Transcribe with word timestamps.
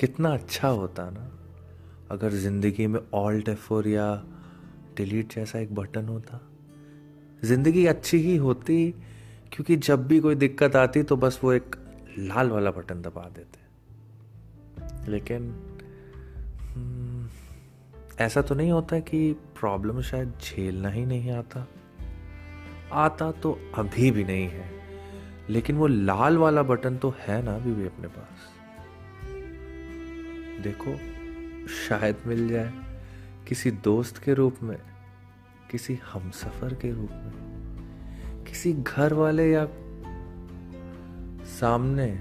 कितना 0.00 0.32
अच्छा 0.34 0.68
होता 0.68 1.08
ना। 1.10 1.30
अगर 2.10 2.30
ज़िंदगी 2.32 2.86
में 2.86 3.00
ऑल्ट 3.14 3.48
एफ़ 3.48 3.72
या 3.88 4.06
डिलीट 4.96 5.34
जैसा 5.34 5.58
एक 5.58 5.74
बटन 5.74 6.08
होता। 6.08 6.40
ज़िंदगी 7.42 7.86
अच्छी 7.86 8.18
ही 8.18 8.36
होती 8.36 8.90
क्योंकि 9.52 9.76
जब 9.76 10.06
भी 10.06 10.18
कोई 10.20 10.34
दिक्कत 10.34 10.76
आती 10.76 11.02
तो 11.02 11.16
बस 11.16 11.40
वो 11.44 11.52
एक 11.52 11.76
लाल 12.18 12.50
वाला 12.50 12.70
बटन 12.70 13.02
दबा 13.02 13.28
देते। 13.28 13.66
लेकिन 15.10 15.42
हम्म, 16.74 17.28
ऐसा 18.20 18.42
तो 18.42 18.54
नहीं 18.54 18.70
होता 18.70 18.98
कि 19.00 19.32
प्रॉब्लम 19.60 20.00
शायद 20.02 20.32
झेलना 20.42 20.88
ही 20.88 21.04
नहीं 21.06 21.30
आता। 21.30 21.66
आता 22.96 23.30
तो 23.32 23.58
अभी 23.74 24.10
भी 24.10 24.24
नहीं 24.24 24.48
है 24.48 24.70
लेकिन 25.50 25.76
वो 25.76 25.86
लाल 25.86 26.36
वाला 26.36 26.62
बटन 26.62 26.96
तो 26.96 27.14
है 27.18 27.42
ना 27.42 27.54
अभी 27.56 27.72
भी 27.72 27.86
अपने 27.86 28.08
पास। 28.08 28.57
देखो, 30.60 30.96
शायद 31.68 32.16
मिल 32.26 32.48
जाए 32.48 32.72
किसी 33.48 33.70
दोस्त 33.70 34.18
के 34.18 34.34
रूप 34.34 34.56
में, 34.62 34.78
किसी 35.70 35.98
हमसफर 36.12 36.74
के 36.74 36.92
रूप 36.92 37.10
में, 37.12 38.44
किसी 38.44 38.72
घर 38.72 39.12
वाले 39.12 39.50
या 39.52 39.66
सामने, 41.44 42.20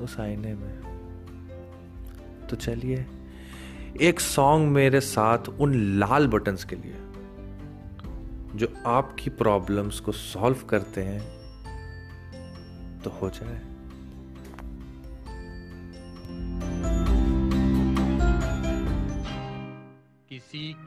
उस 0.00 0.20
आईने 0.20 0.54
में। 0.54 0.76
तो 2.50 2.56
चलिए, 2.56 3.06
एक 4.00 4.20
सॉन्ग 4.20 4.68
मेरे 4.68 5.00
साथ 5.00 5.38
उन 5.38 5.98
लाल 5.98 6.26
बटन्स 6.26 6.64
के 6.64 6.76
लिए, 6.76 6.96
जो 8.54 8.72
आपकी 8.86 9.30
प्रॉब्लम्स 9.30 10.00
को 10.00 10.12
सॉल्व 10.12 10.56
करते 10.56 11.02
हैं 11.02 11.36
तो 13.02 13.10
हो 13.10 13.30
जाए। 13.30 13.75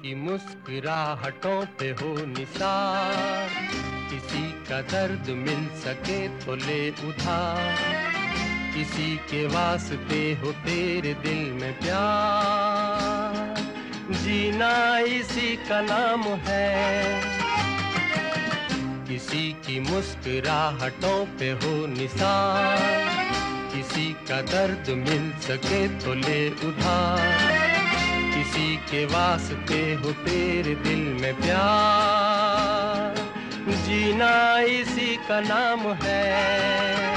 की 0.02 0.16
मुस्कुराहटों 0.16 1.66
पे 1.66 1.86
हो 1.90 2.26
निसार। 2.26 3.50
किसी 4.09 4.52
का 4.52 4.82
दर्द 4.82 5.30
मिल 5.30 5.68
सके 5.76 6.28
तो 6.28 6.56
ले 6.56 6.90
उधार। 6.90 7.78
किसी 8.73 9.17
के 9.17 9.45
वास्ते 9.48 10.40
हो 10.44 10.52
तेरे 10.52 11.14
दिल 11.14 11.52
में 11.52 11.80
प्यार। 11.80 13.56
जीना 14.12 15.00
इसी 15.00 15.56
का 15.56 15.82
नाम 15.82 16.23
है। 16.23 17.23
किसी 19.08 19.54
की 19.54 19.80
मुस्कुराहटों 19.80 21.26
पे 21.26 21.50
हो 21.52 21.88
निशान 21.88 22.78
किसी 23.73 24.14
का 24.14 24.42
दर्द 24.42 24.90
मिल 24.90 25.34
सके 25.40 25.88
तो 26.00 26.14
ले 26.14 26.50
उधार। 26.50 27.69
किसी 28.40 28.78
के 28.78 29.06
वास्ते 29.06 29.94
हो 29.94 30.12
तेरे 30.12 30.76
दिल 30.76 31.22
में 31.22 31.36
प्यार। 31.36 33.16
जीना 33.70 34.59
इसी 34.59 35.16
का 35.16 35.40
नाम 35.40 35.80
है। 36.04 37.09